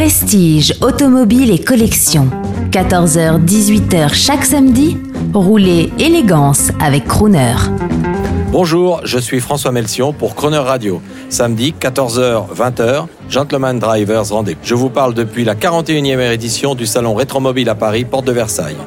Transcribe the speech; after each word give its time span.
Prestige, 0.00 0.72
automobile 0.80 1.50
et 1.50 1.58
collection. 1.58 2.30
14h-18h 2.70 4.14
chaque 4.14 4.46
samedi. 4.46 4.96
Roulez 5.34 5.92
élégance 5.98 6.70
avec 6.80 7.04
Crooner. 7.04 7.52
Bonjour, 8.50 9.02
je 9.04 9.18
suis 9.18 9.40
François 9.40 9.72
Melsion 9.72 10.14
pour 10.14 10.34
Crooner 10.34 10.56
Radio. 10.56 11.02
Samedi, 11.28 11.74
14h-20h, 11.78 13.08
Gentleman 13.28 13.78
Drivers 13.78 14.30
Rendez. 14.30 14.56
Je 14.62 14.74
vous 14.74 14.88
parle 14.88 15.12
depuis 15.12 15.44
la 15.44 15.54
41e 15.54 16.32
édition 16.32 16.74
du 16.74 16.86
salon 16.86 17.14
Rétromobile 17.14 17.68
à 17.68 17.74
Paris, 17.74 18.06
porte 18.06 18.24
de 18.24 18.32
Versailles. 18.32 18.78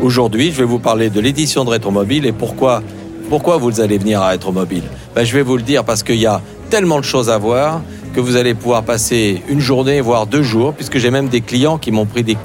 Aujourd'hui, 0.00 0.52
je 0.52 0.58
vais 0.58 0.64
vous 0.64 0.78
parler 0.78 1.10
de 1.10 1.18
l'édition 1.18 1.64
de 1.64 1.70
Rétromobile 1.70 2.24
et 2.24 2.32
pourquoi, 2.32 2.84
pourquoi 3.28 3.56
vous 3.56 3.80
allez 3.80 3.98
venir 3.98 4.22
à 4.22 4.28
Rétromobile. 4.28 4.84
Ben, 5.16 5.24
je 5.24 5.34
vais 5.34 5.42
vous 5.42 5.56
le 5.56 5.64
dire 5.64 5.82
parce 5.82 6.04
qu'il 6.04 6.20
y 6.20 6.26
a 6.26 6.40
tellement 6.70 7.00
de 7.00 7.04
choses 7.04 7.30
à 7.30 7.36
voir 7.36 7.80
que 8.12 8.20
vous 8.20 8.36
allez 8.36 8.54
pouvoir 8.54 8.82
passer 8.82 9.42
une 9.48 9.60
journée, 9.60 10.00
voire 10.00 10.26
deux 10.26 10.42
jours, 10.42 10.74
puisque 10.74 10.98
j'ai 10.98 11.10
même 11.10 11.28
des 11.28 11.40
clients 11.40 11.78
qui 11.78 11.90
m'ont 11.90 12.06
pris 12.06 12.22
des, 12.22 12.36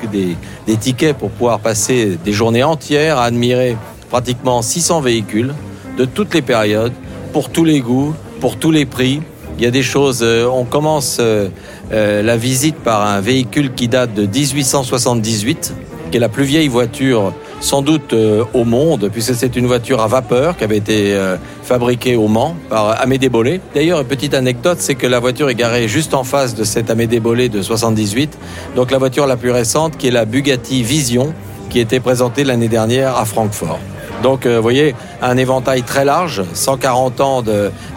tickets 0.79 1.17
pour 1.17 1.29
pouvoir 1.29 1.59
passer 1.59 2.17
des 2.23 2.31
journées 2.31 2.63
entières 2.63 3.17
à 3.17 3.25
admirer 3.25 3.75
pratiquement 4.09 4.61
600 4.61 5.01
véhicules 5.01 5.53
de 5.97 6.05
toutes 6.05 6.33
les 6.33 6.41
périodes, 6.41 6.93
pour 7.33 7.49
tous 7.49 7.65
les 7.65 7.81
goûts, 7.81 8.13
pour 8.39 8.57
tous 8.57 8.71
les 8.71 8.85
prix. 8.85 9.21
Il 9.57 9.63
y 9.63 9.67
a 9.67 9.71
des 9.71 9.83
choses, 9.83 10.19
euh, 10.21 10.45
on 10.45 10.63
commence 10.63 11.17
euh, 11.19 11.49
euh, 11.91 12.21
la 12.21 12.37
visite 12.37 12.75
par 12.75 13.05
un 13.05 13.19
véhicule 13.19 13.73
qui 13.73 13.87
date 13.87 14.13
de 14.13 14.25
1878, 14.25 15.73
qui 16.09 16.17
est 16.17 16.19
la 16.19 16.29
plus 16.29 16.43
vieille 16.43 16.67
voiture 16.67 17.33
sans 17.59 17.81
doute 17.81 18.13
euh, 18.13 18.43
au 18.53 18.63
monde, 18.63 19.09
puisque 19.11 19.33
c'est 19.35 19.55
une 19.55 19.65
voiture 19.65 20.01
à 20.01 20.07
vapeur 20.07 20.57
qui 20.57 20.63
avait 20.63 20.77
été 20.77 21.13
euh, 21.13 21.37
fabriquée 21.63 22.15
au 22.15 22.27
Mans 22.27 22.55
par 22.69 23.01
Amédée 23.01 23.29
Bollé. 23.29 23.61
D'ailleurs, 23.73 24.01
une 24.01 24.07
petite 24.07 24.33
anecdote, 24.33 24.77
c'est 24.79 24.95
que 24.95 25.07
la 25.07 25.19
voiture 25.19 25.49
est 25.49 25.55
garée 25.55 25.87
juste 25.87 26.13
en 26.13 26.23
face 26.23 26.55
de 26.55 26.63
cette 26.63 26.89
Amédée 26.89 27.19
Bollé 27.19 27.49
de 27.49 27.61
78, 27.61 28.37
donc 28.75 28.91
la 28.91 28.97
voiture 28.97 29.27
la 29.27 29.37
plus 29.37 29.51
récente 29.51 29.97
qui 29.97 30.07
est 30.07 30.11
la 30.11 30.25
Bugatti 30.25 30.83
Vision, 30.83 31.33
qui 31.69 31.79
était 31.79 31.99
présentée 31.99 32.43
l'année 32.43 32.69
dernière 32.69 33.17
à 33.17 33.25
Francfort. 33.25 33.79
Donc, 34.23 34.45
euh, 34.45 34.57
vous 34.57 34.63
voyez, 34.63 34.95
un 35.21 35.37
éventail 35.37 35.83
très 35.83 36.05
large, 36.05 36.43
140 36.53 37.21
ans 37.21 37.43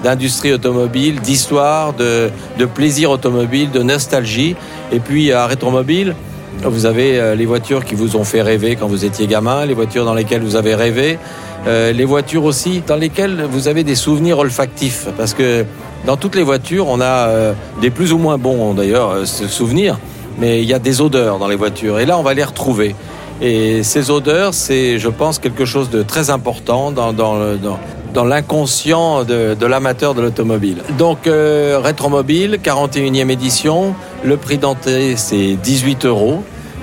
d'industrie 0.02 0.52
automobile, 0.52 1.20
d'histoire, 1.20 1.94
de, 1.94 2.30
de 2.58 2.64
plaisir 2.66 3.10
automobile, 3.10 3.70
de 3.70 3.82
nostalgie. 3.82 4.54
Et 4.92 5.00
puis, 5.00 5.32
à 5.32 5.46
Rétromobile, 5.46 6.14
vous 6.62 6.86
avez 6.86 7.18
euh, 7.18 7.34
les 7.34 7.46
voitures 7.46 7.84
qui 7.84 7.94
vous 7.94 8.16
ont 8.16 8.24
fait 8.24 8.42
rêver 8.42 8.76
quand 8.76 8.86
vous 8.86 9.04
étiez 9.04 9.26
gamin, 9.26 9.66
les 9.66 9.74
voitures 9.74 10.04
dans 10.04 10.14
lesquelles 10.14 10.42
vous 10.42 10.56
avez 10.56 10.74
rêvé, 10.74 11.18
euh, 11.66 11.92
les 11.92 12.04
voitures 12.04 12.44
aussi 12.44 12.82
dans 12.86 12.96
lesquelles 12.96 13.46
vous 13.50 13.68
avez 13.68 13.84
des 13.84 13.94
souvenirs 13.94 14.38
olfactifs. 14.38 15.06
Parce 15.16 15.34
que 15.34 15.64
dans 16.06 16.16
toutes 16.16 16.36
les 16.36 16.42
voitures, 16.42 16.88
on 16.88 17.00
a 17.00 17.28
euh, 17.28 17.52
des 17.80 17.90
plus 17.90 18.12
ou 18.12 18.18
moins 18.18 18.38
bons 18.38 18.74
d'ailleurs 18.74 19.26
souvenirs, 19.26 19.98
mais 20.38 20.62
il 20.62 20.68
y 20.68 20.74
a 20.74 20.78
des 20.78 21.00
odeurs 21.00 21.38
dans 21.38 21.48
les 21.48 21.56
voitures. 21.56 21.98
Et 21.98 22.06
là, 22.06 22.18
on 22.18 22.22
va 22.22 22.34
les 22.34 22.44
retrouver. 22.44 22.94
Et 23.42 23.82
ces 23.82 24.10
odeurs, 24.10 24.52
c'est, 24.52 24.98
je 24.98 25.08
pense, 25.08 25.38
quelque 25.38 25.64
chose 25.64 25.88
de 25.88 26.02
très 26.02 26.28
important 26.28 26.90
dans, 26.90 27.14
dans, 27.14 27.56
dans, 27.56 27.78
dans 28.12 28.24
l'inconscient 28.24 29.24
de, 29.24 29.54
de 29.54 29.66
l'amateur 29.66 30.14
de 30.14 30.22
l'automobile. 30.22 30.78
Donc, 30.98 31.26
euh, 31.26 31.80
Rétromobile, 31.82 32.58
41e 32.62 33.30
édition, 33.30 33.94
le 34.24 34.36
prix 34.36 34.58
d'entrée, 34.58 35.14
c'est 35.16 35.54
18 35.54 36.06
euros. 36.06 36.42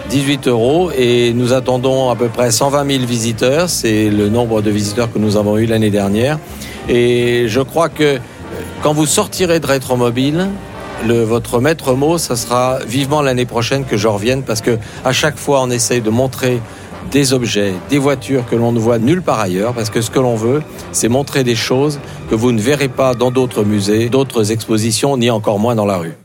18 0.09 0.47
euros 0.47 0.89
et 0.97 1.33
nous 1.33 1.51
attendons 1.51 2.09
à 2.09 2.15
peu 2.15 2.27
près 2.27 2.51
120 2.51 2.89
000 2.89 3.05
visiteurs. 3.05 3.69
C'est 3.69 4.09
le 4.09 4.29
nombre 4.29 4.61
de 4.61 4.71
visiteurs 4.71 5.11
que 5.11 5.19
nous 5.19 5.35
avons 5.35 5.57
eu 5.57 5.65
l'année 5.65 5.89
dernière. 5.89 6.39
Et 6.87 7.45
je 7.47 7.59
crois 7.59 7.89
que 7.89 8.17
quand 8.81 8.93
vous 8.93 9.05
sortirez 9.05 9.59
de 9.59 9.67
Rétromobile, 9.67 10.47
le, 11.05 11.23
votre 11.23 11.59
maître 11.59 11.93
mot, 11.93 12.17
ça 12.17 12.35
sera 12.35 12.79
vivement 12.87 13.21
l'année 13.21 13.45
prochaine 13.45 13.85
que 13.85 13.97
je 13.97 14.07
revienne 14.07 14.43
parce 14.43 14.61
que 14.61 14.77
à 15.05 15.11
chaque 15.11 15.37
fois 15.37 15.61
on 15.61 15.69
essaye 15.69 16.01
de 16.01 16.09
montrer 16.09 16.61
des 17.11 17.33
objets, 17.33 17.73
des 17.89 17.97
voitures 17.97 18.45
que 18.45 18.55
l'on 18.55 18.71
ne 18.71 18.79
voit 18.79 18.99
nulle 18.99 19.21
part 19.21 19.39
ailleurs, 19.39 19.73
parce 19.73 19.89
que 19.89 20.01
ce 20.01 20.11
que 20.11 20.19
l'on 20.19 20.35
veut, 20.35 20.61
c'est 20.91 21.09
montrer 21.09 21.43
des 21.43 21.55
choses 21.55 21.99
que 22.29 22.35
vous 22.35 22.51
ne 22.51 22.59
verrez 22.59 22.89
pas 22.89 23.13
dans 23.13 23.31
d'autres 23.31 23.63
musées, 23.63 24.09
d'autres 24.09 24.51
expositions, 24.51 25.17
ni 25.17 25.29
encore 25.29 25.59
moins 25.59 25.75
dans 25.75 25.85
la 25.85 25.97
rue. 25.97 26.15